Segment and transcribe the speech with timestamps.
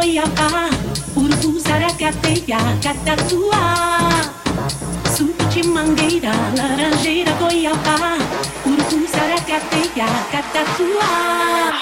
[0.00, 0.66] Cuiabá,
[1.14, 4.08] Urubuzaré, Gateia, Catatuá
[5.14, 8.14] Suco de mangueira, laranjeira, goiabá
[8.64, 11.79] Urubuzaré, Gateia, Catatuá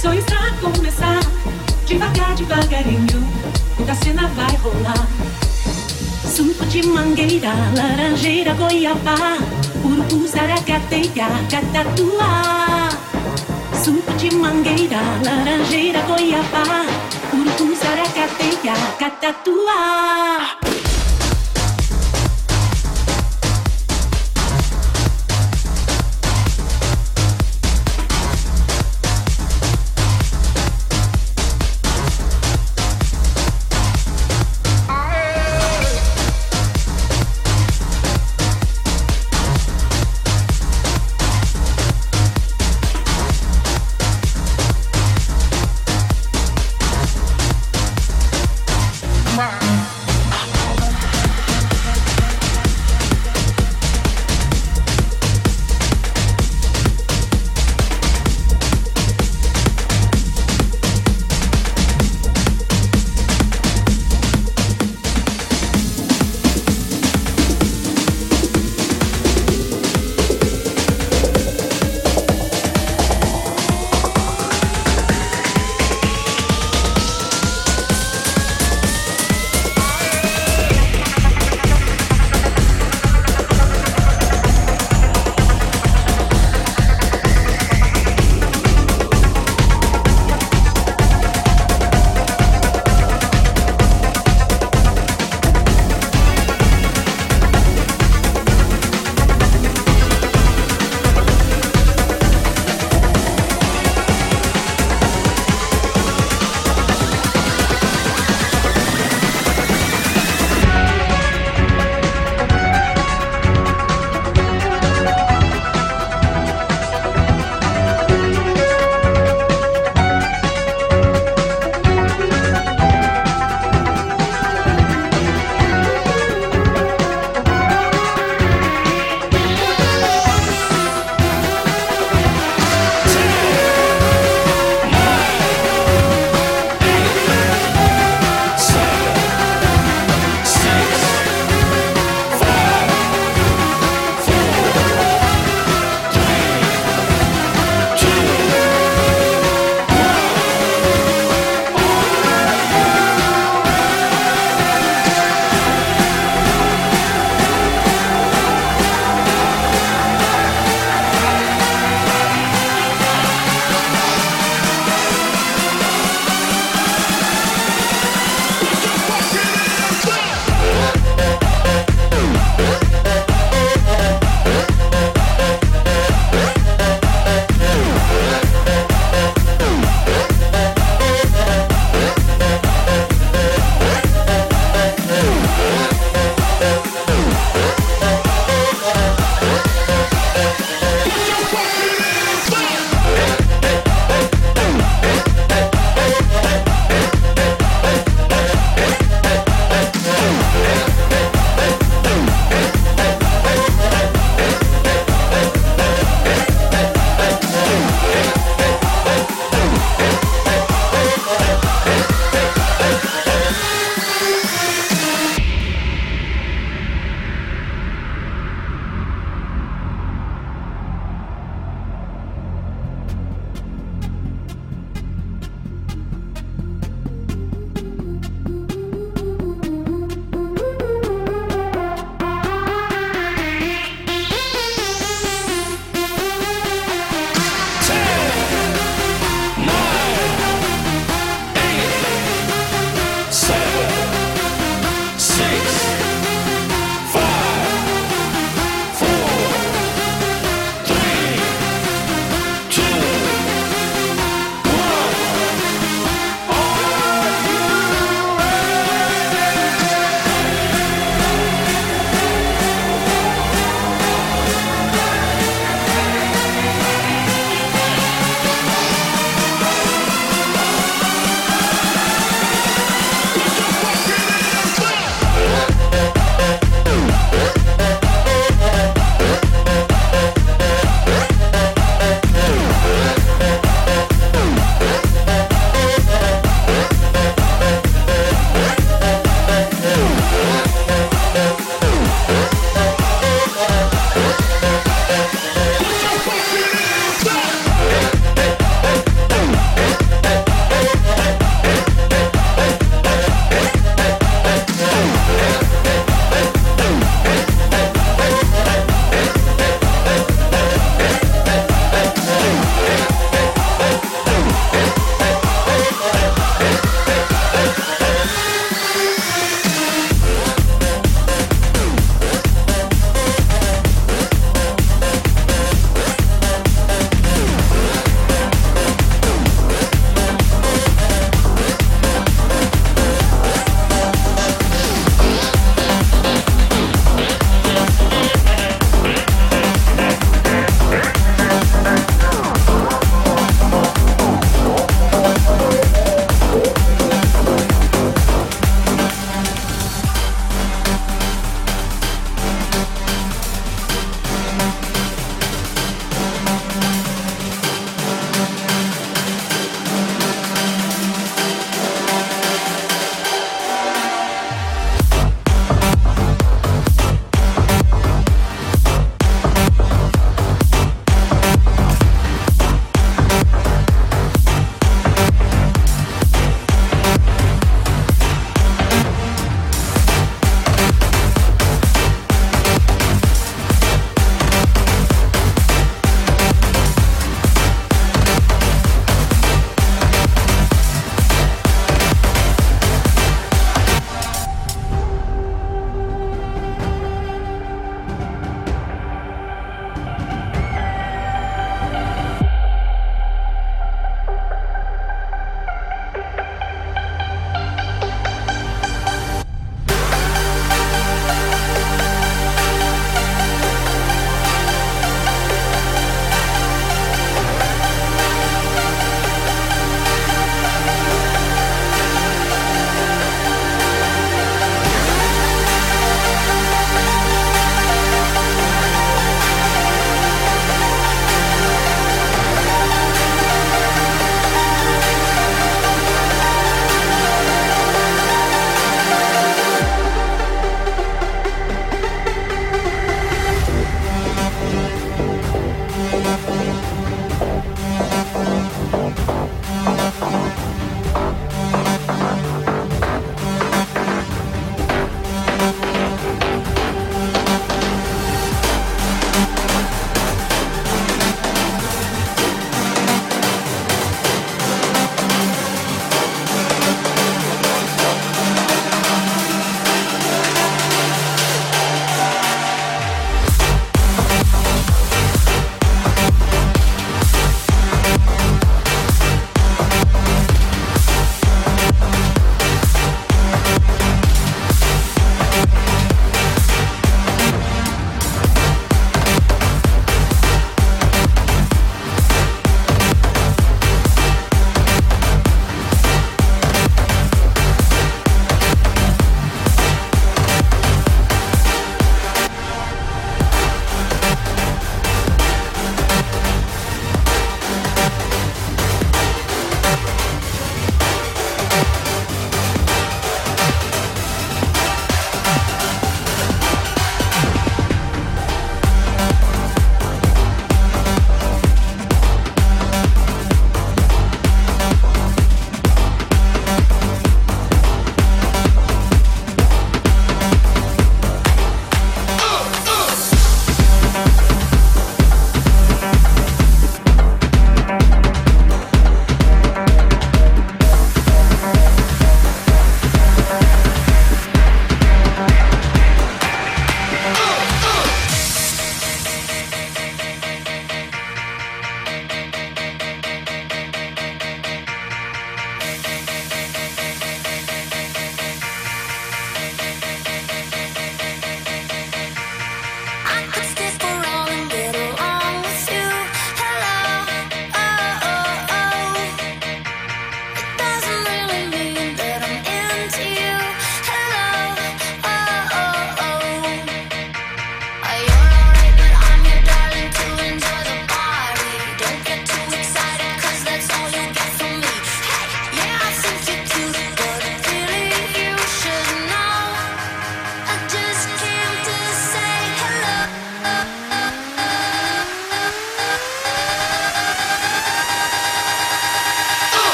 [0.00, 1.20] Sonhos pra começar,
[1.86, 3.20] devagar, devagarinho,
[3.76, 5.06] muita cena vai rolar.
[6.24, 9.36] Suco de mangueira, laranjeira, goiaba,
[9.84, 12.88] urubu, zaracateia, catatuá.
[13.84, 16.86] Suco de mangueira, laranjeira, goiaba,
[17.34, 20.59] urubu, zaracateia, catatuá.